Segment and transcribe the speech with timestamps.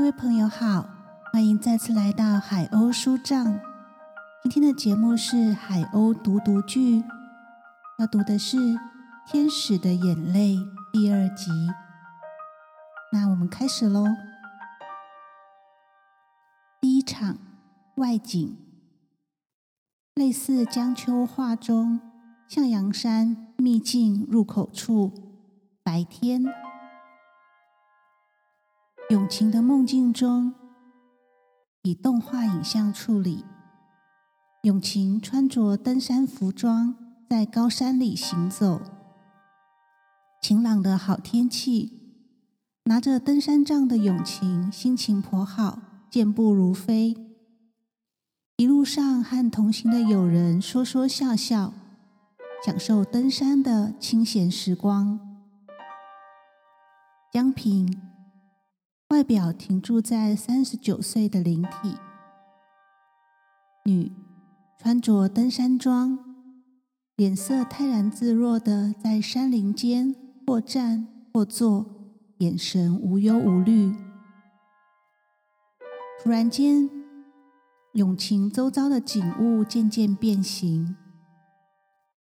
[0.00, 0.86] 各位朋友好，
[1.30, 3.60] 欢迎再次来到海鸥书帐。
[4.42, 7.04] 今天的节目是海鸥读读剧，
[7.98, 8.56] 要读的是
[9.26, 10.56] 《天使的眼泪》
[10.90, 11.50] 第二集。
[13.12, 14.06] 那我们开始喽。
[16.80, 17.36] 第一场
[17.96, 18.56] 外景，
[20.14, 22.00] 类似江秋画中
[22.48, 25.12] 向阳山秘境入口处，
[25.84, 26.42] 白天。
[29.10, 30.54] 永晴的梦境中，
[31.82, 33.44] 以动画影像处理。
[34.62, 36.94] 永晴穿着登山服装，
[37.28, 38.80] 在高山里行走。
[40.40, 42.22] 晴朗的好天气，
[42.84, 47.16] 拿着登山杖的永晴心情颇好，健步如飞。
[48.58, 51.72] 一路上和同行的友人说说笑笑，
[52.64, 55.18] 享受登山的清闲时光。
[57.32, 58.09] 江平。
[59.10, 61.96] 外表停驻在三十九岁的灵体，
[63.84, 64.12] 女，
[64.78, 66.16] 穿着登山装，
[67.16, 70.14] 脸色泰然自若的在山林间
[70.46, 71.84] 或站或坐，
[72.38, 73.92] 眼神无忧无虑。
[76.22, 76.88] 突然间，
[77.94, 80.94] 永晴周遭的景物渐渐变形，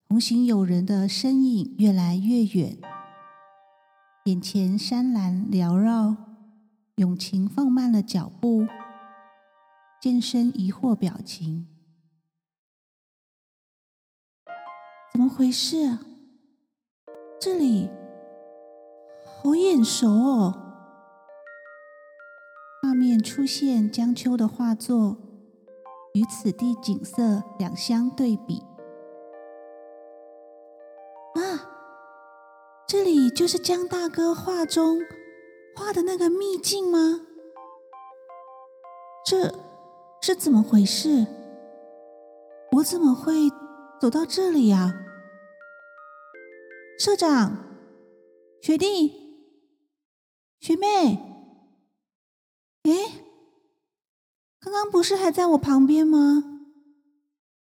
[0.09, 2.79] 同行友人的身影越来越远，
[4.25, 6.28] 眼前山岚缭绕。
[6.99, 8.67] 永晴放慢了脚步，
[10.03, 11.69] 见身疑惑表情，
[15.13, 15.97] 怎么回事？
[17.41, 17.89] 这里
[19.25, 20.55] 好眼熟哦！
[22.83, 25.19] 画面出现江秋的画作，
[26.15, 28.59] 与此地景色两相对比。
[31.37, 31.63] 啊，
[32.89, 34.99] 这里就是江大哥画中。
[35.79, 37.21] 画的那个秘境吗？
[39.25, 39.55] 这
[40.21, 41.25] 是怎么回事？
[42.73, 43.49] 我怎么会
[44.01, 44.93] 走到这里呀？
[46.99, 47.57] 社长、
[48.61, 49.15] 学弟、
[50.59, 51.17] 学妹，
[52.83, 53.25] 诶，
[54.59, 56.43] 刚刚不是还在我旁边吗？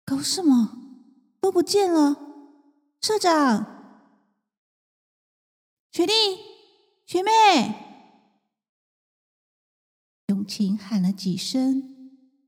[0.04, 0.76] 搞什么？
[1.41, 2.16] 都不见了！
[3.00, 3.65] 社长、
[5.93, 6.12] 学弟、
[7.06, 7.87] 学妹。
[10.40, 11.82] 永晴喊了几声，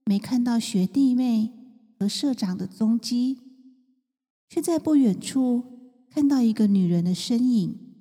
[0.06, 1.52] 没看到学弟妹
[2.00, 3.42] 和社长的踪迹，
[4.48, 7.94] 却在不远处看到一个女人的身影。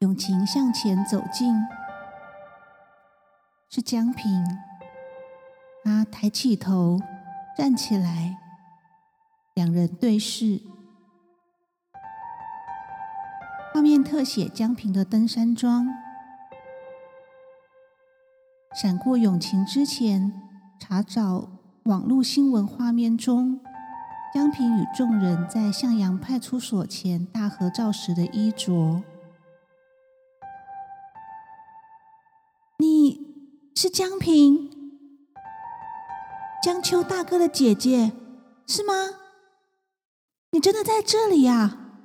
[0.00, 1.54] 永晴向前走近，
[3.70, 4.44] 是江平。
[5.82, 7.00] 他抬起头，
[7.56, 8.36] 站起来，
[9.54, 10.60] 两人对视。
[13.72, 15.88] 画面特写江平的登山装。
[18.80, 20.32] 闪过永晴之前
[20.78, 21.48] 查找
[21.86, 23.58] 网络新闻画面中，
[24.32, 29.02] 江平与众人在向阳派出所前大合照时的衣着。
[32.78, 34.70] 你是江平，
[36.62, 38.12] 江秋大哥的姐姐
[38.64, 38.92] 是吗？
[40.52, 41.96] 你真的在这里呀？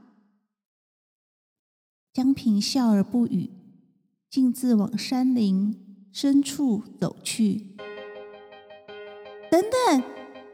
[2.11, 3.51] 江平笑而不语，
[4.27, 5.82] 径自往山林。
[6.13, 7.65] 深处走去。
[9.49, 10.03] 等等，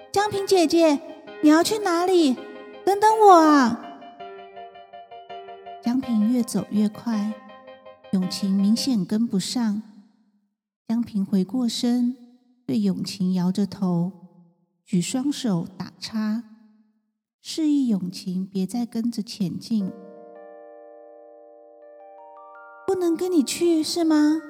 [0.10, 0.98] 江平姐姐，
[1.44, 2.34] 你要去哪里？
[2.86, 3.86] 等等我啊！
[5.84, 7.34] 江平越走越快，
[8.14, 9.84] 永晴明显跟不上。
[10.88, 12.16] 江平回过身，
[12.66, 14.14] 对永晴摇着头，
[14.86, 16.44] 举双手打叉，
[17.42, 19.92] 示意永晴别再跟着前进。
[22.88, 24.42] 不能跟你去是吗？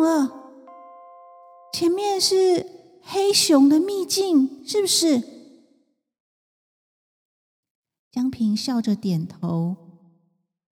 [0.00, 0.52] 了，
[1.72, 2.66] 前面是
[3.02, 5.22] 黑熊的秘境，是不是？
[8.10, 9.76] 江平笑着点头，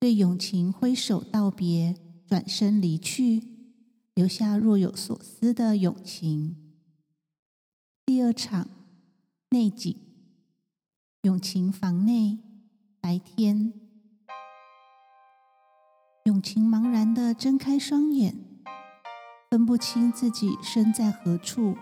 [0.00, 1.94] 对永晴挥手道别，
[2.26, 3.42] 转身离去，
[4.14, 6.56] 留下若有所思的永晴。
[8.04, 8.68] 第二场
[9.50, 9.96] 内景，
[11.22, 12.38] 永晴房内，
[13.00, 13.72] 白天，
[16.24, 18.57] 永晴茫然的睁开双眼。
[19.50, 21.74] 分不清自己身在何处，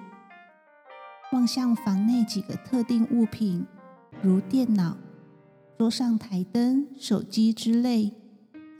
[1.32, 3.66] 望向房内几个特定物品，
[4.22, 4.96] 如电脑、
[5.76, 8.12] 桌上台灯、手机之类，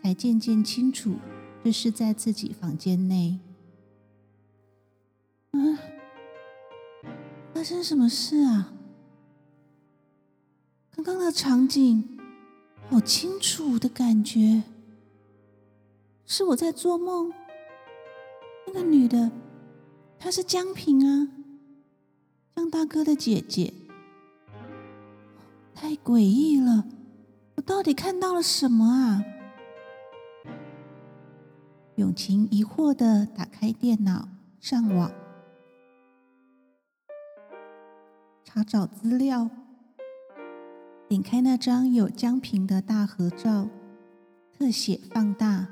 [0.05, 1.17] 才渐渐清楚
[1.65, 3.41] 这是在自己房间内。
[5.51, 5.59] 啊，
[7.53, 8.73] 发生什么事啊？
[10.93, 12.17] 刚刚的场景
[12.89, 14.63] 好清楚的感觉，
[16.25, 17.33] 是我在做梦。
[18.67, 19.31] 那个女的，
[20.19, 21.29] 她是江平啊，
[22.55, 23.73] 江大哥的姐姐。
[25.75, 26.87] 太诡异了，
[27.57, 29.23] 我到底看到了什么啊？
[31.97, 34.29] 永晴疑惑的打开电脑，
[34.61, 35.11] 上网
[38.45, 39.49] 查找资料，
[41.09, 43.69] 点开那张有江平的大合照，
[44.59, 45.69] 特写放大。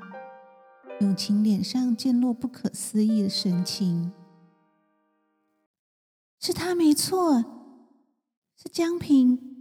[1.01, 4.13] 永晴脸上渐落不可思议的神情，
[6.39, 7.43] 是他没错，
[8.55, 9.53] 是江平。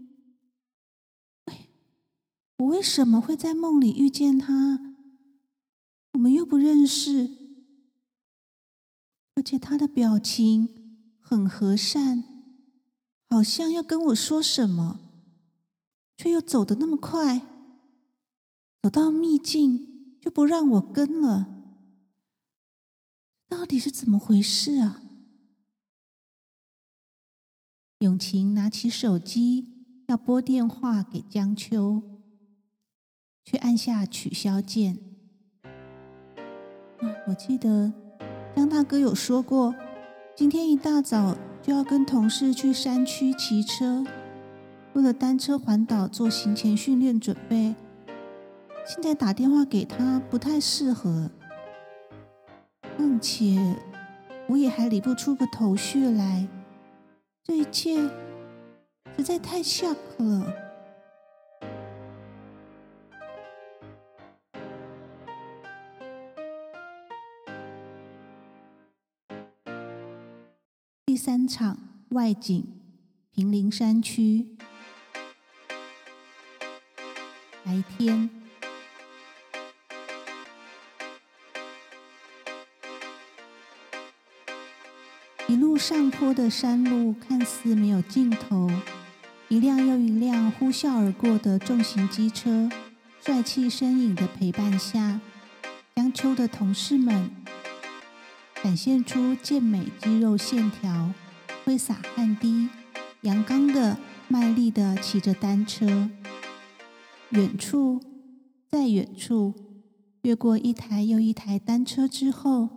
[2.59, 4.95] 我为什么会在梦里遇见他？
[6.13, 7.31] 我们又不认识，
[9.35, 10.69] 而且他的表情
[11.21, 12.23] 很和善，
[13.29, 15.01] 好像要跟我说什么，
[16.17, 17.41] 却又走得那么快，
[18.81, 19.94] 走到秘境。
[20.25, 21.49] 就不让我跟了，
[23.47, 25.03] 到底是怎么回事啊？
[27.99, 29.69] 永晴拿起手机
[30.07, 32.03] 要拨电话给江秋，
[33.45, 34.99] 却按下取消键。
[37.29, 37.93] 我记得
[38.57, 39.75] 江大哥有说过，
[40.35, 44.03] 今天一大早就要跟同事去山区骑车，
[44.95, 47.75] 为了单车环岛做行前训练准备。
[48.87, 51.31] 现在打电话给他不太适合，
[52.97, 53.57] 况且
[54.47, 56.47] 我也还理不出个头绪来，
[57.43, 57.97] 这一切
[59.17, 60.55] 实在太 shock 了。
[71.07, 71.79] 第三场
[72.11, 72.67] 外景，
[73.33, 74.47] 平林山区，
[77.65, 78.44] 白天。
[85.55, 88.69] 一路上坡的山路看似没有尽头，
[89.49, 92.69] 一辆又一辆呼啸而过的重型机车，
[93.21, 95.21] 帅气身影的陪伴下，
[95.95, 97.31] 江秋的同事们
[98.65, 101.13] 展现出健美肌肉线条，
[101.65, 102.69] 挥洒汗滴，
[103.21, 103.97] 阳刚的、
[104.27, 106.11] 卖力的骑着单车。
[107.29, 108.01] 远处，
[108.69, 109.55] 在远处，
[110.23, 112.71] 越过一台又一台单车之后，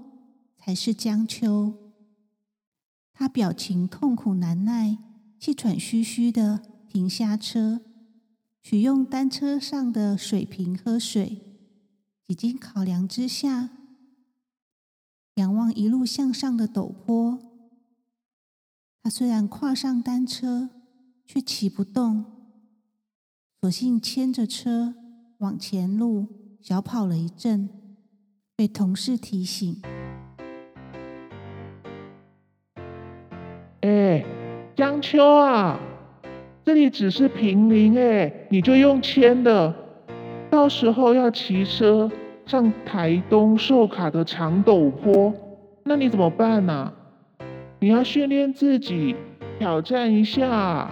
[0.59, 1.86] 才是江秋。
[3.19, 4.99] 他表情痛苦难耐，
[5.39, 7.81] 气喘吁吁的停下车，
[8.61, 11.41] 取用单车上的水瓶喝水。
[12.27, 13.71] 几经考量之下，
[15.33, 17.39] 仰望一路向上的陡坡，
[19.01, 20.69] 他虽然跨上单车，
[21.25, 22.23] 却骑不动，
[23.59, 24.93] 索性牵着车
[25.39, 26.27] 往前路
[26.61, 27.67] 小跑了一阵，
[28.55, 29.81] 被同事提醒。
[35.01, 35.79] 秋啊，
[36.63, 39.73] 这里只是平林哎，你就用签的，
[40.49, 42.11] 到时候要骑车
[42.45, 45.33] 上台东寿卡的长陡坡，
[45.83, 46.93] 那你怎么办呢？
[47.79, 49.15] 你要训练自己，
[49.59, 50.89] 挑战一下。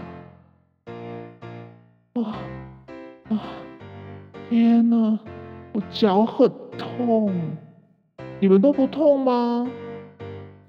[2.13, 2.23] 哇
[3.29, 3.41] 啊！
[4.49, 5.19] 天哪，
[5.73, 7.33] 我脚很痛，
[8.39, 9.67] 你们都不痛吗？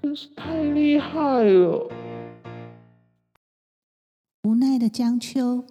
[0.01, 1.87] 真是太厉害了。
[4.47, 5.65] 无奈的江秋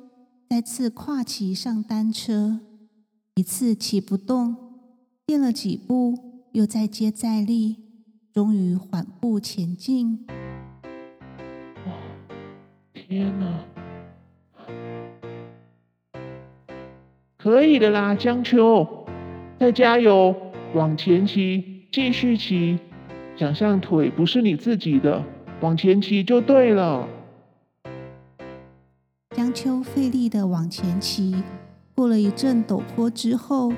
[0.50, 2.60] 再次跨骑上单车，
[3.34, 4.54] 一次骑不动，
[5.24, 7.76] 垫了几步，又再接再厉，
[8.34, 10.26] 终于缓步前进。
[12.92, 13.64] 天哪！
[17.38, 19.06] 可以的啦，江秋，
[19.58, 20.36] 再加油，
[20.74, 22.78] 往前骑，继续骑，
[23.38, 25.24] 想象腿不是你自己的，
[25.62, 27.08] 往前骑就对了。
[29.36, 31.44] 江秋费力的往前骑，
[31.94, 33.70] 过了一阵陡坡之后，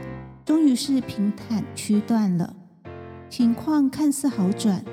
[0.44, 2.54] 终于是平坦区段了，
[3.28, 4.84] 情况看似好转。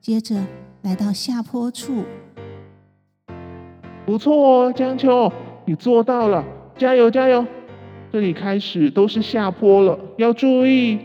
[0.00, 0.42] 接着
[0.80, 2.04] 来到下坡处，
[4.06, 5.30] 不错哦，江秋，
[5.66, 6.42] 你做到了，
[6.78, 7.44] 加油加油！
[8.10, 10.98] 这里开始都是下坡了，要注意。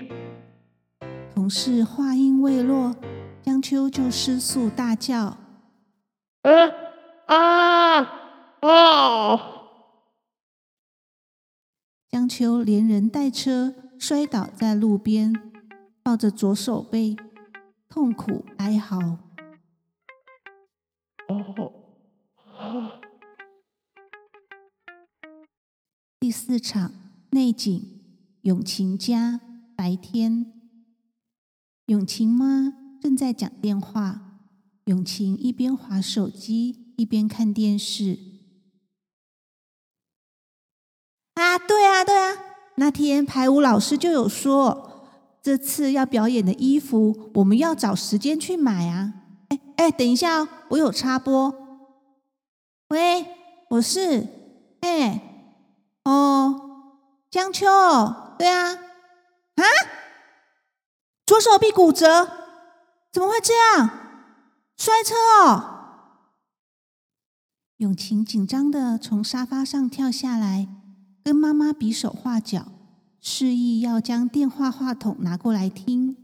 [1.35, 2.95] 同事话音未落，
[3.41, 5.35] 江秋就失速大叫
[6.43, 6.51] ：“啊
[7.25, 8.17] 啊！”
[8.61, 9.57] 哦！
[12.09, 15.33] 江秋连人带车摔倒在路边，
[16.03, 17.15] 抱着左手背，
[17.89, 18.99] 痛苦哀嚎。
[21.27, 23.01] 哦！
[26.19, 26.91] 第四场
[27.31, 28.01] 内景，
[28.41, 29.41] 永晴家
[29.75, 30.53] 白天。
[31.87, 34.39] 永晴妈正在讲电话，
[34.85, 38.30] 永晴一边划手机一边看电视。
[42.03, 42.38] 对啊，
[42.75, 49.13] 那天排舞老师就有说，这次要表演的衣服我们要找时间去买啊。
[49.50, 51.53] 哎哎，等一下哦，我有插播。
[52.89, 53.25] 喂，
[53.70, 54.27] 我是，
[54.81, 55.22] 哎，
[56.03, 56.89] 哦，
[57.29, 57.65] 江秋，
[58.38, 58.74] 对啊，
[59.55, 59.63] 啊？
[61.25, 62.29] 左手臂骨折，
[63.12, 63.89] 怎么会这样？
[64.77, 65.15] 摔车
[65.46, 65.79] 哦！
[67.77, 70.67] 永晴紧张的从沙发上跳下来，
[71.23, 72.65] 跟妈妈比手画脚，
[73.19, 76.17] 示意要将电话话筒拿过来听。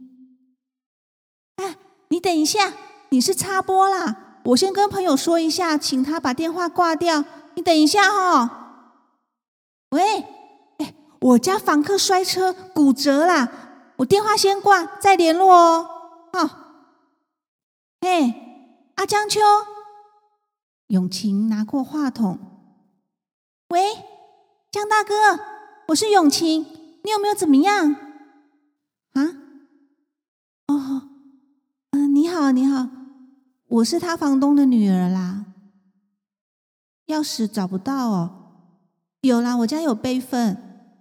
[1.58, 1.76] 哎，
[2.10, 2.74] 你等一下，
[3.10, 4.42] 你是插播啦！
[4.46, 7.26] 我先跟朋友说一下，请他把电话挂掉。
[7.56, 8.94] 你等一下哈。
[9.90, 10.22] 喂，
[10.78, 13.94] 哎，我家房客摔车骨折啦！
[13.98, 15.90] 我电话先挂，再联络哦。
[16.34, 16.50] 哦，
[18.02, 18.34] 嘿，
[18.96, 19.40] 阿江秋，
[20.88, 22.38] 永晴拿过话筒，
[23.70, 23.96] 喂，
[24.78, 25.44] 江大哥，
[25.88, 26.64] 我是永晴，
[27.04, 27.96] 你有没有怎么样？
[29.14, 29.24] 啊？
[30.68, 31.10] 哦，
[31.90, 32.88] 嗯，你好，你好，
[33.70, 35.48] 我是他房东的女儿啦。
[37.08, 38.76] 钥匙找不到哦，
[39.22, 40.94] 有啦，我家有备份，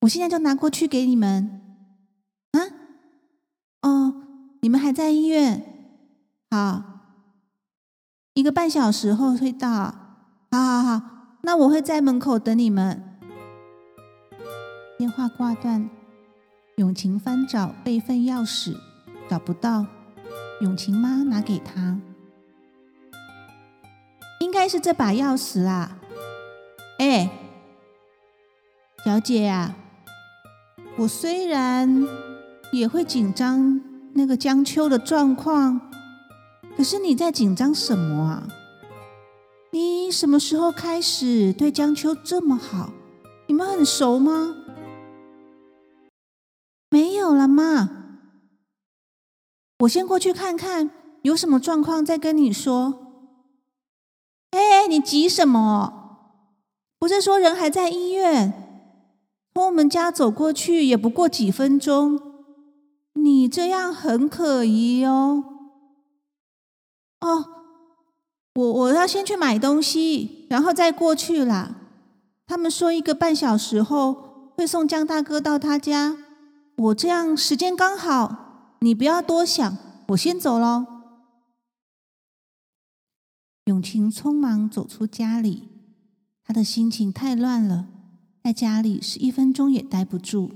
[0.00, 1.78] 我现在就拿过去给你们。
[2.52, 2.60] 啊
[3.80, 4.14] 哦，
[4.60, 5.96] 你们还在医院？
[6.50, 6.82] 好，
[8.34, 9.70] 一个半小时后会到。
[10.50, 11.02] 好好好，
[11.40, 13.12] 那我会在门口等你们。
[14.96, 15.88] 电话挂断，
[16.76, 18.76] 永晴翻找备份钥匙，
[19.28, 19.86] 找不到。
[20.60, 21.98] 永晴妈拿给他，
[24.40, 25.98] 应该是这把钥匙啦。
[26.98, 27.30] 哎，
[29.04, 29.74] 小姐啊，
[30.96, 32.06] 我虽然……
[32.72, 33.80] 也会紧张
[34.14, 35.80] 那个江秋的状况，
[36.76, 38.48] 可是你在紧张什么啊？
[39.70, 42.90] 你什么时候开始对江秋这么好？
[43.46, 44.56] 你们很熟吗？
[46.90, 47.90] 没有了吗？
[49.80, 50.90] 我先过去看看
[51.22, 53.00] 有什么状况，再跟你说。
[54.50, 56.02] 哎，你急什么？
[56.98, 58.52] 不是说人还在医院，
[59.52, 62.20] 从我们家走过去也不过几分钟。
[63.14, 65.44] 你这样很可疑哦。
[67.20, 67.44] 哦，
[68.54, 71.83] 我我要先去买东西，然后再过去啦。
[72.46, 76.16] 他们说一个半小时后会送江大哥到他家，
[76.76, 79.76] 我这样时间刚好，你不要多想，
[80.08, 80.86] 我先走喽。
[83.64, 85.68] 永晴匆忙走出家里，
[86.44, 87.86] 他的心情太乱了，
[88.42, 90.52] 在家里是一分钟也待不住。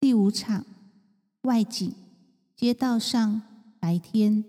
[0.00, 0.64] 第五场。
[1.42, 1.92] 外景，
[2.54, 3.42] 街道上，
[3.80, 4.44] 白天，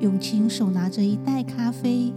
[0.00, 2.14] 永晴手拿着一袋咖啡，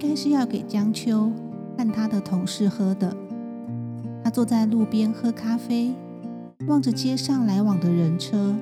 [0.00, 1.32] 应该是要给江秋
[1.76, 3.16] 和他的同事喝的。
[4.22, 5.92] 他坐在路边喝咖啡，
[6.68, 8.54] 望着街上来往的人车，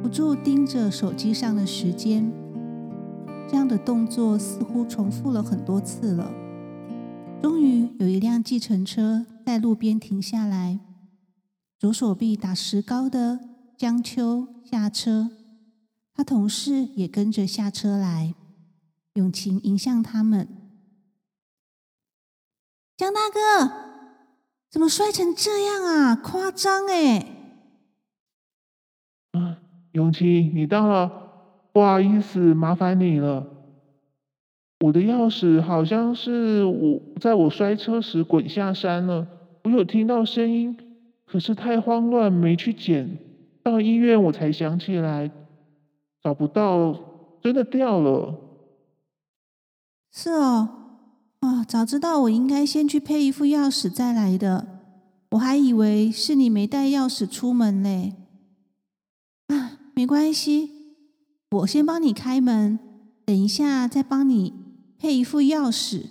[0.00, 2.30] 不住盯着手机上的时间。
[3.48, 6.30] 这样的动作似乎重复了很多次了。
[7.42, 10.78] 终于有一辆计程车在路边停下来。
[11.76, 13.40] 左手臂打石膏的
[13.76, 15.28] 江秋下车，
[16.14, 18.32] 他同事也跟着下车来。
[19.16, 20.46] 永晴迎向他们
[22.98, 23.72] ：“江大哥，
[24.70, 26.14] 怎么摔成这样啊？
[26.14, 27.26] 夸张哎
[29.32, 29.58] ！”“啊，
[29.92, 31.10] 永晴，你到了，
[31.72, 33.46] 不好意思，麻烦你了。
[34.80, 39.26] 我的钥匙好像是我在我摔车时滚下山了，
[39.64, 40.78] 我有听到声音。”
[41.24, 43.18] 可是太慌乱，没去捡。
[43.64, 45.28] 到医院我才想起来，
[46.22, 46.94] 找不到，
[47.42, 48.42] 真的掉了。
[50.18, 50.70] 是哦，
[51.40, 54.66] 啊，早知道我应该先去配一副钥匙再来的。
[55.32, 58.14] 我还以为是你没带钥匙出门嘞。
[59.48, 60.70] 啊，没关系，
[61.50, 62.78] 我先帮你开门，
[63.26, 64.54] 等一下再帮你
[64.98, 66.06] 配一副钥匙。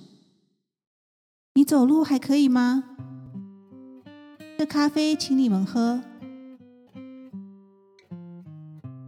[1.55, 2.83] 你走路还可以吗？
[4.55, 6.03] 这咖啡，请你们喝。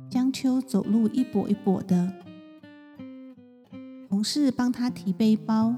[0.09, 2.11] 江秋走路一跛一跛的，
[4.09, 5.75] 同事帮他提背包。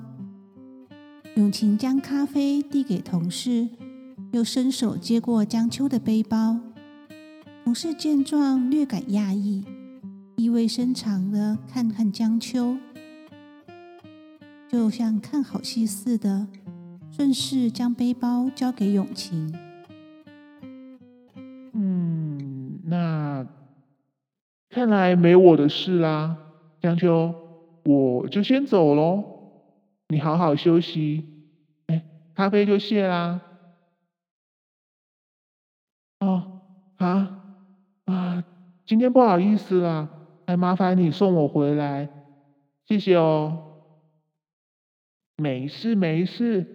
[1.35, 3.69] 永晴将咖啡递给同事，
[4.31, 6.59] 又伸手接过江秋的背包。
[7.63, 9.63] 同事见状略感讶异，
[10.35, 12.77] 意味深长的看看江秋，
[14.67, 16.47] 就像看好戏似的，
[17.11, 19.53] 顺势将背包交给永晴。
[21.73, 23.45] 嗯，那
[24.69, 26.37] 看来没我的事啦，
[26.81, 27.33] 江秋。
[27.85, 29.23] 我就先走喽。
[30.09, 31.25] 你好好休息。
[31.87, 32.03] 哎，
[32.35, 33.41] 咖啡就谢啦。
[36.19, 36.61] 哦，
[36.97, 37.41] 啊
[38.05, 38.43] 啊，
[38.85, 40.09] 今天不好意思啦，
[40.47, 42.09] 还麻烦你送我回来，
[42.85, 43.65] 谢谢哦。
[45.37, 46.65] 没事没事，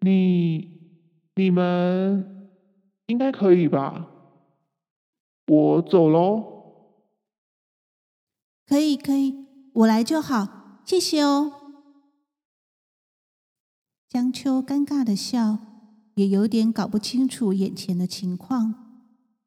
[0.00, 0.70] 你
[1.34, 2.48] 你们
[3.06, 4.08] 应该可以吧？
[5.46, 6.52] 我走喽。
[8.66, 9.43] 可以可以，
[9.74, 11.52] 我来就好，谢谢哦。
[14.08, 15.58] 江秋尴尬的笑，
[16.14, 18.74] 也有点搞不清楚眼前的情况，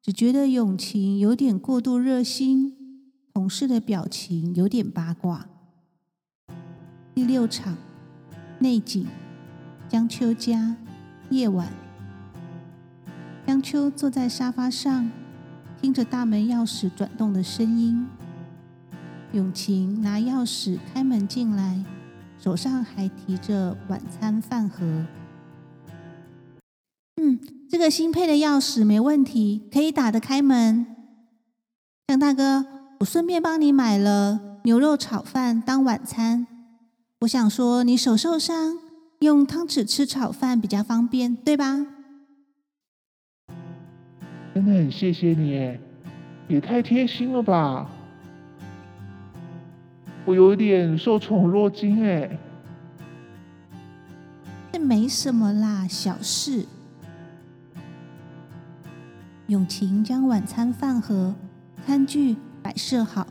[0.01, 2.75] 只觉得永晴有点过度热心，
[3.34, 5.48] 同事的表情有点八卦。
[7.15, 7.77] 第六场。
[8.60, 9.05] 内景，
[9.88, 10.75] 江秋家
[11.29, 11.72] 夜晚。
[13.46, 15.12] 江秋坐在沙发上，
[15.79, 18.07] 听着大门钥匙转动的声音。
[19.34, 21.84] 永晴拿钥匙开门进来，
[22.39, 25.05] 手上还提着晚餐饭盒。
[27.22, 30.86] 嗯，这个新配的钥匙没问题，可以打得开门。
[32.07, 32.65] 江大哥，
[33.00, 36.48] 我顺便帮你买了牛肉炒饭当晚餐。
[37.22, 38.77] 我想说，你手受伤，
[39.19, 41.86] 用汤匙吃炒饭比较方便，对吧？
[44.53, 45.77] 真的很谢谢你，
[46.48, 47.89] 也太贴心了吧！
[50.27, 52.38] 我有点受宠若惊哎。
[54.74, 56.65] 这没什么啦，小事。
[59.48, 61.34] 永晴将晚餐饭盒、
[61.86, 63.25] 餐具摆设好，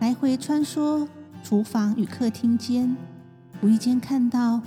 [0.00, 1.06] 来回穿梭。
[1.44, 2.96] 厨房与客厅间，
[3.62, 4.60] 无意间看到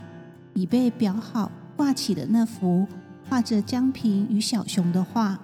[0.54, 2.88] 已被裱好挂起的那幅
[3.30, 5.38] 画着江平与小熊的画，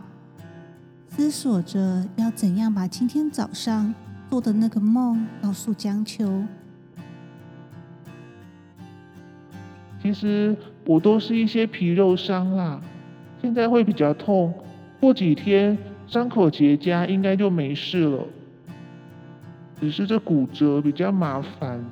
[1.09, 3.93] 思索着要怎样把今天早上
[4.29, 6.43] 做的那个梦告诉江秋。
[10.01, 12.79] 其实我都是一些皮肉伤啦，
[13.41, 14.53] 现在会比较痛，
[14.99, 18.19] 过几天伤口结痂应该就没事了。
[19.79, 21.83] 只是这骨折比较麻烦，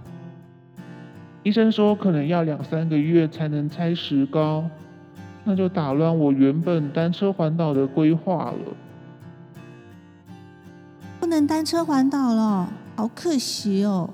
[1.43, 4.63] 医生说可能要两三个月才能拆石膏，
[5.43, 8.75] 那就打乱我原本单车环岛的规划了。
[11.25, 14.07] 不能单车环岛了，好可惜哦。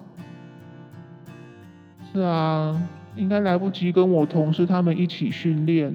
[2.13, 2.81] 是啊，
[3.17, 5.93] 应该来不及跟我同事他们一起训练，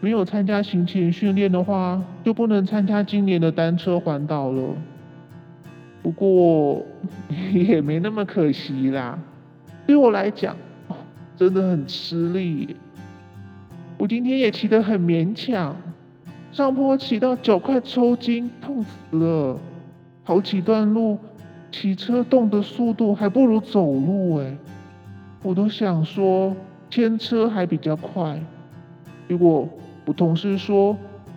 [0.00, 4.74] 没有参加行前训练的话，就不能参加今年的单车环岛了。
[6.02, 6.84] 不过
[7.52, 9.16] 也没那么可惜啦，
[9.86, 10.56] 对我来讲，
[11.36, 12.74] 真的很吃力。
[13.96, 15.76] 我今天也骑得很勉强，
[16.58, 19.56] 上坡骑到脚快抽筋，痛死了。
[20.24, 21.16] 好几段路，
[21.70, 24.58] 骑车动的速度还不如走路哎，
[25.44, 26.52] 我都想说
[26.90, 28.42] 牵车还比较快。
[29.28, 29.68] 结果
[30.04, 30.96] 我同事说，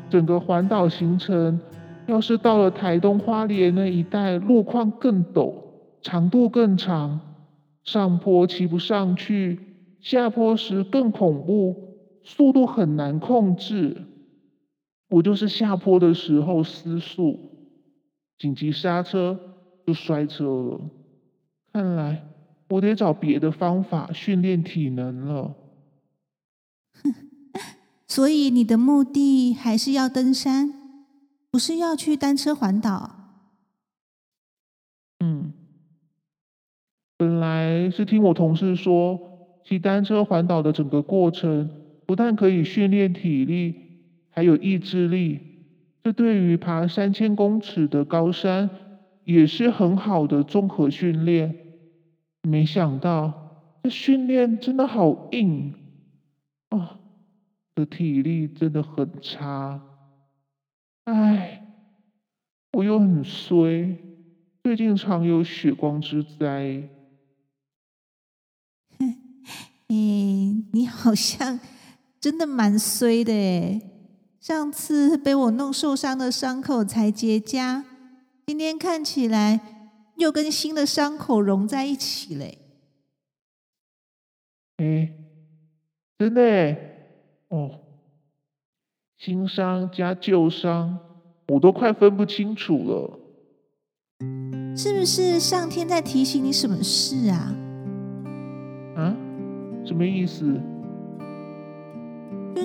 [0.10, 1.60] 整个环岛行程。
[2.08, 5.54] 要是到了台东花莲那一带，路况更陡，
[6.02, 7.20] 长度更长，
[7.84, 9.60] 上坡骑不上去，
[10.02, 11.76] 下坡时更恐怖，
[12.24, 13.98] 速度很难控制。
[15.12, 17.38] 我就是下坡的时候失速，
[18.40, 19.38] 紧急刹车
[19.86, 20.82] 就摔车了。
[21.74, 22.26] 看来
[22.70, 25.54] 我得找别的方法训练体能了。
[27.04, 27.14] 哼，
[28.08, 30.74] 所以你的目的还是要登山？
[31.52, 33.12] 不是要去单车环岛？
[35.20, 35.52] 嗯，
[37.18, 39.20] 本来是听我同事说，
[39.66, 41.70] 骑单车环岛的整个过程，
[42.06, 43.91] 不但可以训练体力，
[44.32, 45.40] 还有意志力。
[46.04, 48.70] 这对于爬三千公尺的高山，
[49.24, 51.56] 也是很好的综合训练。
[52.42, 55.76] 没想到，这训练真的好硬
[56.70, 56.98] 啊！
[57.76, 59.80] 的体力真的很差。
[61.04, 61.68] 唉，
[62.74, 63.96] 我又很衰，
[64.64, 66.90] 最近常有血光之灾。
[68.98, 69.16] 哼，
[69.88, 71.60] 哎，你好像
[72.20, 73.82] 真的蛮衰的哎！
[74.42, 77.84] 上次被我弄受伤的伤口才结痂，
[78.48, 79.60] 今天看起来
[80.16, 82.58] 又跟新的伤口融在一起嘞。
[84.78, 85.14] 哎，
[86.18, 86.76] 真的哎，
[87.50, 87.82] 哦。
[89.20, 90.98] 新伤加旧伤，
[91.50, 93.20] 我都快分不清楚了。
[94.76, 97.56] 是不是上天在提醒你什么事啊？
[98.96, 99.16] 啊？
[99.86, 100.60] 什么意思？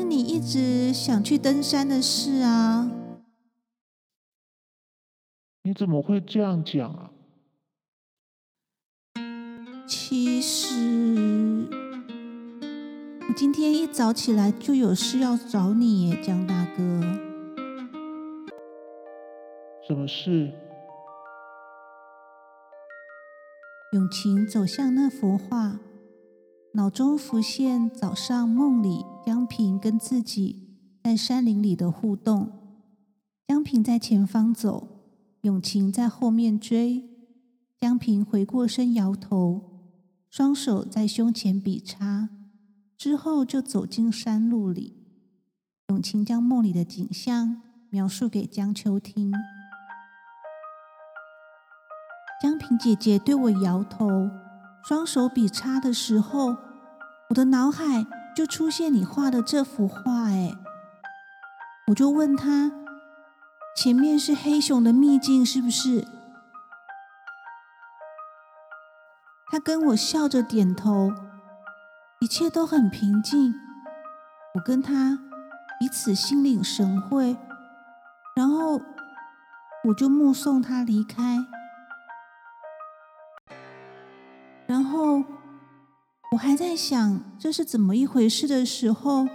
[0.07, 2.89] 就是你一直想去登山的事啊。
[5.63, 7.11] 你怎么会这样讲啊？
[9.89, 11.69] 其实
[13.29, 17.01] 我今天一早起来就有事要找你耶，江大哥。
[19.89, 20.53] 什么事？
[23.93, 25.81] 永晴走向那幅画，
[26.77, 32.53] 脑中浮现早上梦里江平跟自己在山林里的互动。
[33.49, 34.87] 江平在前方走，
[35.41, 37.03] 永晴在后面追。
[37.79, 39.89] 江平回过身摇头，
[40.29, 42.29] 双手在胸前比叉，
[42.99, 44.99] 之后就走进山路里。
[45.89, 49.33] 永晴将梦里的景象描述给江秋听。
[52.43, 54.29] 江平姐姐对我摇头，
[54.85, 56.55] 双手比叉的时候，
[57.29, 60.27] 我的脑海就出现你画的这幅画。
[60.29, 60.57] 哎，
[61.89, 62.71] 我就问他，
[63.77, 66.07] 前面是黑熊的秘境是不是？
[69.49, 71.13] 他跟我笑着点头，
[72.21, 73.55] 一切都很平静。
[74.55, 75.19] 我跟他
[75.79, 77.37] 彼此心领神会，
[78.35, 78.81] 然后
[79.85, 81.47] 我就目送他离开。
[84.67, 85.23] 然后
[86.33, 89.27] 我还在想这是怎么一回事的时候，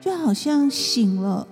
[0.00, 1.48] 就好像醒了。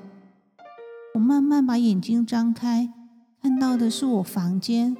[1.14, 2.92] 我慢慢把眼睛张开，
[3.40, 4.96] 看到的是我房间。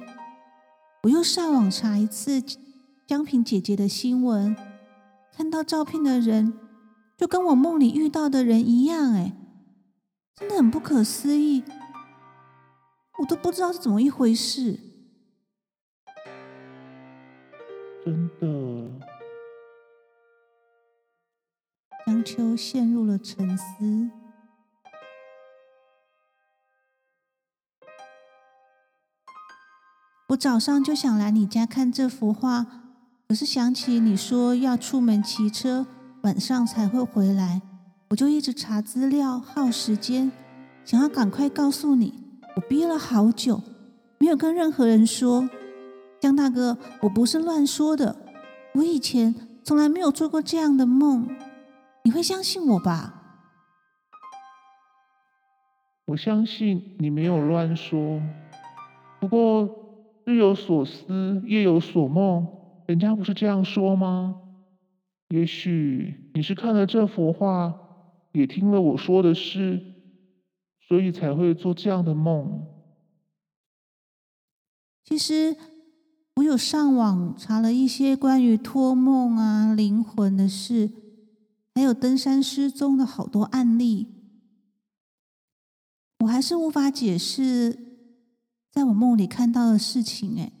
[1.03, 2.41] 我又上网查一次
[3.05, 4.55] 江平姐姐的新闻，
[5.35, 6.53] 看到照片的人
[7.17, 9.33] 就跟我梦里遇到的人一样，哎，
[10.35, 11.63] 真的很不可思议。
[13.19, 14.79] 我都不知道是怎么一回事。
[18.03, 18.74] 真的，
[22.25, 24.09] 秋陷入了沉思。
[30.29, 32.65] 我早上就想来你家看这幅画，
[33.27, 35.85] 可是想起你说要出门骑车，
[36.23, 37.61] 晚上才会回来，
[38.09, 40.31] 我就一直查资料，耗时间，
[40.83, 42.25] 想要赶快告诉你。
[42.55, 43.61] 我憋了好久，
[44.17, 45.47] 没有跟任何人说。
[46.19, 48.15] 江大哥，我不是乱说的，
[48.73, 51.29] 我以前从来没有做过这样的梦，
[52.05, 53.23] 你会相信我吧？
[56.05, 58.21] 我相信你没有乱说，
[59.19, 59.67] 不过
[60.23, 62.47] 日有所思，夜有所梦，
[62.85, 64.39] 人家不是这样说吗？
[65.29, 67.73] 也许你是看了这幅画，
[68.33, 69.81] 也听了我说的事，
[70.87, 72.67] 所以才会做这样的梦。
[75.03, 75.57] 其实。
[76.39, 80.91] 我有上网查了一些关于托梦啊、灵魂的事，
[81.75, 84.07] 还有登山失踪的好多案例，
[86.19, 87.77] 我还是无法解释
[88.71, 90.39] 在我梦里看到的事情。
[90.39, 90.53] 哎，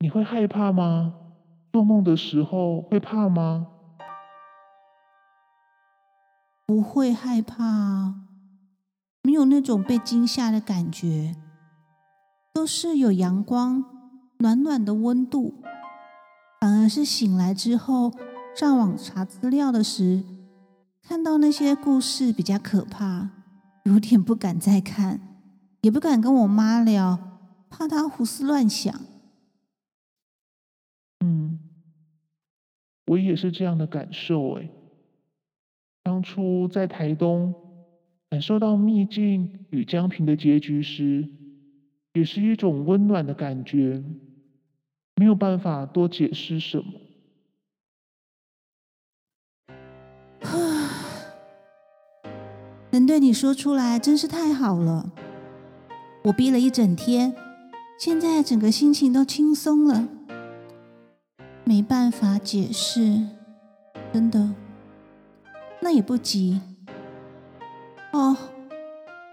[0.00, 1.14] 你会害怕吗？
[1.72, 3.68] 做梦的时候会怕吗？
[6.66, 8.14] 不会害怕，
[9.22, 11.36] 没有那种被惊吓的感觉。
[12.52, 13.84] 都是有阳光、
[14.38, 15.62] 暖暖的温度，
[16.66, 18.12] 反而是醒来之后
[18.52, 20.24] 上网查资料的时，
[21.00, 23.30] 看到那些故事比较可怕，
[23.84, 25.20] 有点不敢再看，
[25.82, 28.92] 也不敢跟我妈聊，怕她胡思乱想。
[31.20, 31.60] 嗯，
[33.06, 34.68] 我也是这样的感受哎。
[36.02, 37.54] 当初在台东
[38.28, 41.28] 感受到秘境与江平的结局时。
[42.14, 44.02] 也是一种温暖的感觉，
[45.16, 46.84] 没有办法多解释什么。
[52.90, 55.12] 能对你说出来真是太好了，
[56.24, 57.34] 我憋了一整天，
[57.98, 60.08] 现在整个心情都轻松了。
[61.64, 63.22] 没办法解释，
[64.14, 64.54] 真的，
[65.80, 66.60] 那也不急。
[68.12, 68.34] 哦，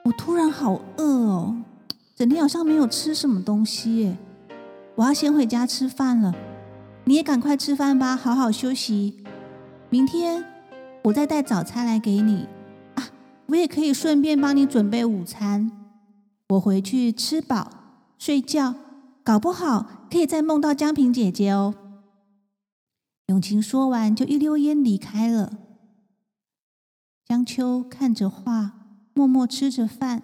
[0.04, 1.64] 我突然好饿哦。
[2.16, 4.18] 整天好像没有吃什么东西耶，
[4.96, 6.34] 我要先回家吃饭了。
[7.06, 9.24] 你也赶快吃饭吧，好好休息。
[9.90, 10.46] 明天
[11.04, 12.48] 我再带早餐来给你
[12.96, 13.10] 啊，
[13.48, 15.72] 我也可以顺便帮你准备午餐。
[16.50, 17.70] 我回去吃饱
[18.18, 18.76] 睡觉，
[19.24, 21.74] 搞不好可以再梦到江平姐姐哦。
[23.28, 25.58] 永晴说完就一溜烟离开了。
[27.26, 28.74] 江秋看着画，
[29.14, 30.22] 默默吃着饭。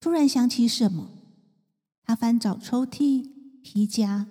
[0.00, 1.10] 突然想起什么，
[2.04, 3.28] 他翻找抽屉、
[3.62, 4.26] 皮夹，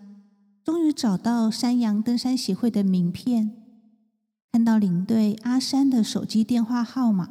[0.63, 3.51] 终于找到山羊登山协会的名片，
[4.51, 7.29] 看到领队阿山的手机电话号码，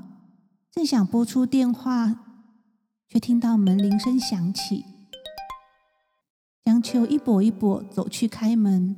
[0.71, 2.21] 正想拨出电话，
[3.09, 4.85] 却听到门铃声响起。
[6.65, 8.97] 江秋一跛一跛走去开门，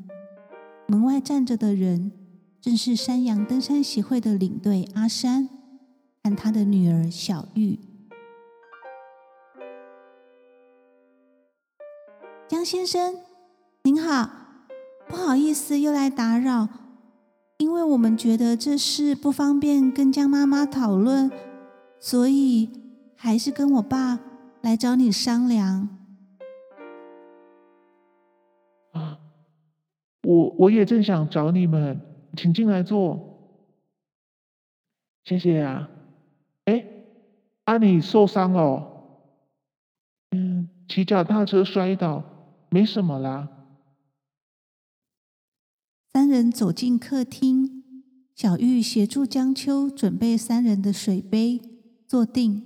[0.87, 2.13] 门外站着的人
[2.61, 5.49] 正是山羊登山协会的领队阿山
[6.23, 7.79] 和他的女儿小玉。
[12.49, 13.15] 江先生，
[13.83, 14.31] 您好，
[15.07, 16.67] 不好意思又来打扰，
[17.59, 21.31] 因为我们觉得这事不方便跟江妈妈讨论，
[22.01, 22.71] 所以
[23.15, 24.21] 还是跟我爸
[24.63, 25.91] 来找你商量。
[28.93, 29.19] 啊，
[30.23, 32.01] 我我也正想找你们，
[32.35, 33.53] 请进来坐。
[35.25, 35.91] 谢谢啊。
[36.65, 36.83] 哎，
[37.65, 38.91] 啊，你受伤哦？
[40.31, 42.25] 嗯，骑脚踏车摔倒。
[42.71, 43.49] 没什么啦。
[46.13, 47.85] 三人走进客厅，
[48.35, 51.61] 小玉协助江秋准备三人的水杯，
[52.07, 52.65] 坐定。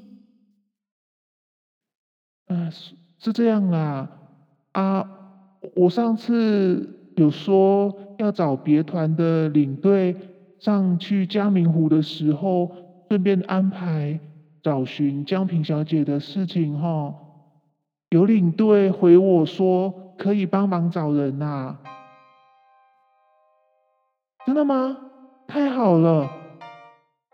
[2.47, 4.09] 啊，是是这样啦。
[4.73, 5.07] 啊，
[5.77, 10.17] 我上次有说要找别团的领队
[10.59, 12.71] 上去江明湖的时候，
[13.09, 14.19] 顺便安排
[14.63, 17.15] 找寻江平小姐的事情哈。
[18.13, 21.77] 有领队回我说可以帮忙找人呐，
[24.45, 24.99] 真的吗？
[25.49, 26.31] 太好了！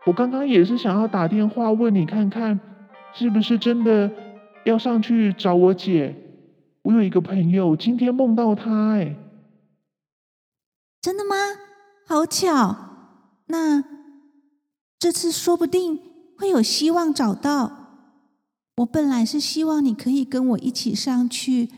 [0.06, 2.60] 我刚刚也是想要打电话问你看看，
[3.12, 4.08] 是不是真的
[4.64, 6.14] 要上去找我姐？
[6.82, 9.16] 我有一个朋友今天梦到她，哎，
[11.02, 11.34] 真的吗？
[12.06, 12.76] 好巧！
[13.46, 13.82] 那
[14.96, 15.98] 这次说不定
[16.38, 17.88] 会有希望找到。
[18.78, 21.68] 我本来是希望你可以跟我一起上去，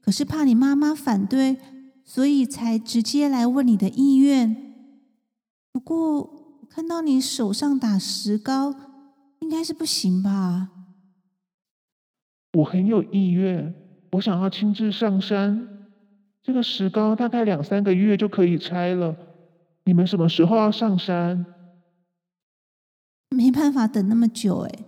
[0.00, 1.58] 可是怕你妈妈反对，
[2.02, 4.56] 所以才直接来问你的意愿。
[5.72, 8.74] 不过看到你手上打石膏，
[9.40, 10.70] 应该是不行吧？
[12.54, 13.74] 我很有意愿，
[14.12, 15.68] 我想要亲自上山。
[16.42, 19.14] 这个石膏大概两三个月就可以拆了。
[19.84, 21.44] 你们什么时候要上山？
[23.36, 24.84] 没办法等那么久，哎。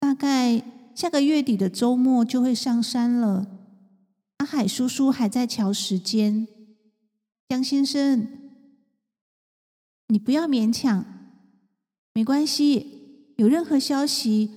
[0.00, 0.62] 大概
[0.94, 3.46] 下个月底的周末就会上山了。
[4.38, 6.46] 阿海叔叔还在瞧时间。
[7.48, 8.28] 江先生，
[10.08, 11.04] 你不要勉强，
[12.14, 13.34] 没关系。
[13.36, 14.50] 有任何消息，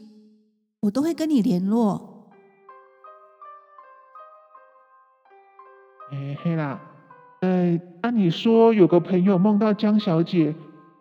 [0.82, 2.32] 我都会跟你联络。
[6.12, 6.82] 哎，黑啦，
[7.41, 10.56] 呃，按你说有个朋友梦到江小姐，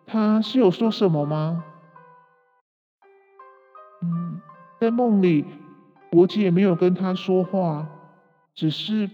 [0.05, 1.65] 她是有说什么吗？
[4.81, 5.45] 在梦里，
[6.11, 7.87] 我姐没有跟他说话，
[8.55, 9.07] 只是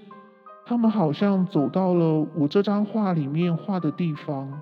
[0.65, 4.61] 他们好像走到了我这张画里面画的地方。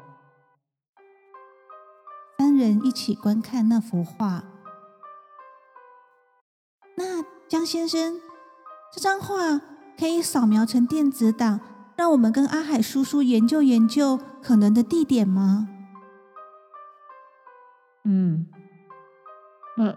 [2.40, 4.46] 三人一起观看那幅画。
[6.98, 8.20] 那江先生，
[8.92, 9.62] 这张画
[10.00, 11.60] 可以扫描成电子档，
[11.96, 15.68] 让我们跟阿海叔叔研究研究可能的地点吗？
[18.06, 18.48] 嗯，
[19.78, 19.96] 那。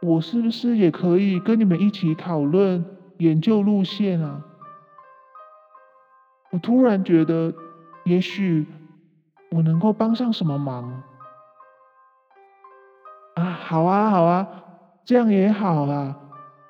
[0.00, 2.84] 我是不是也可以跟你们一起讨论
[3.18, 4.44] 研究路线啊？
[6.50, 7.52] 我突然觉得，
[8.04, 8.64] 也许
[9.50, 11.02] 我能够帮上什么忙
[13.34, 13.42] 啊！
[13.42, 14.46] 好啊，好啊，
[15.04, 16.16] 这样也好啊。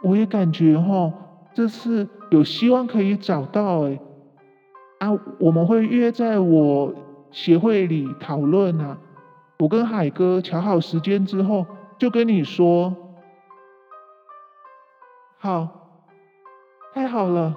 [0.02, 1.12] 我也感觉哈，
[1.52, 4.00] 这次有希望可以找到哎。
[5.00, 6.94] 啊，我们会约在我
[7.30, 8.98] 协会里讨论啊。
[9.58, 11.66] 我跟海哥调好时间之后，
[11.98, 12.96] 就跟你说。
[15.40, 16.02] 好，
[16.92, 17.56] 太好了。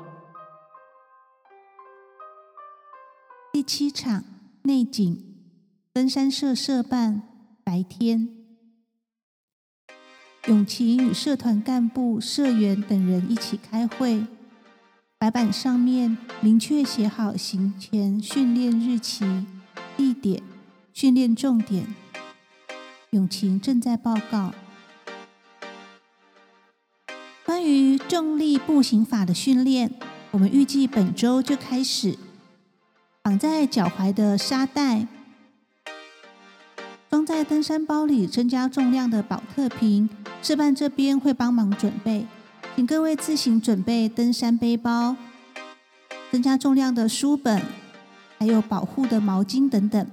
[3.51, 4.23] 第七场
[4.61, 5.19] 内景，
[5.91, 7.23] 登山社社办
[7.63, 8.29] 白天，
[10.45, 14.27] 永琪与社团干部、社员等人一起开会。
[15.17, 19.47] 白板上面明确写好行前训练日期、
[19.97, 20.43] 地点、
[20.93, 21.95] 训练重点。
[23.09, 24.53] 永晴正在报告。
[27.61, 29.91] 关于重力步行法的训练，
[30.31, 32.17] 我们预计本周就开始。
[33.21, 35.05] 绑在脚踝的沙袋，
[37.07, 40.09] 装在登山包里增加重量的保特瓶，
[40.41, 42.25] 示范这边会帮忙准备，
[42.75, 45.15] 请各位自行准备登山背包、
[46.31, 47.61] 增加重量的书本，
[48.39, 50.07] 还有保护的毛巾等等，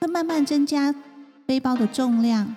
[0.00, 0.92] 会慢慢增加
[1.46, 2.52] 背包的重量。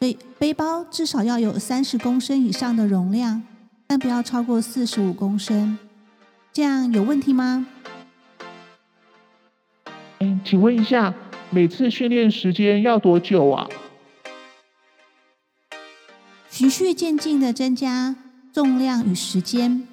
[0.00, 3.42] 所以背包至少要有三十公升以上的容量，
[3.86, 5.78] 但不要超过四十五公升。
[6.52, 7.66] 这样有问题吗？
[10.20, 11.14] 嗯，请问一下，
[11.48, 13.66] 每次训练时间要多久啊？
[16.50, 18.14] 循序渐进的增加
[18.52, 19.88] 重量与时间。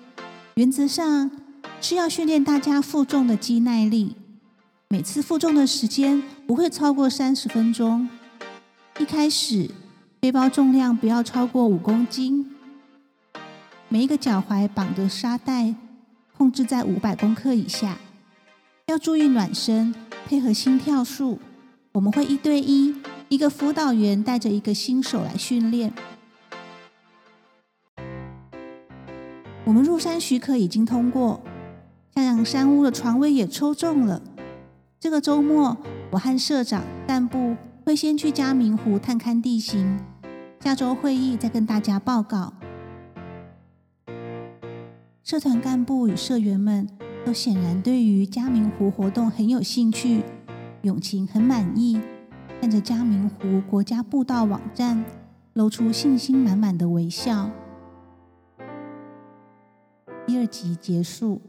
[0.56, 1.32] 原则上
[1.80, 4.18] 是要训练大家负重的肌耐力，
[4.90, 8.10] 每次负重的时间不会超过三十分钟。
[9.00, 9.72] 一开始
[10.22, 12.46] 背包重量不要超过五公斤，
[13.90, 15.74] 每一个脚踝绑的沙袋
[16.38, 17.98] 控制在五百公克以下。
[18.86, 19.96] 要注意暖身，
[20.28, 21.40] 配合心跳数。
[21.94, 22.96] 我们会一对一，
[23.30, 25.92] 一个辅导员带着一个新手来训练。
[29.66, 31.42] 我们入山许可已经通过，
[32.14, 34.22] 向阳山屋的床位也抽中了。
[35.00, 35.76] 这个周末，
[36.12, 40.00] 我和社长、干部会先去嘉明湖探勘地形，
[40.64, 42.54] 下周会议再跟大家报告。
[45.24, 46.88] 社团干部与社员们
[47.26, 50.24] 都显然对于嘉明湖活动很有兴趣。
[50.84, 52.00] 永晴很满意，
[52.60, 55.04] 看着嘉明湖国家步道网站，
[55.54, 57.50] 露出信心满满的微笑。
[60.28, 61.42] 第二集结束。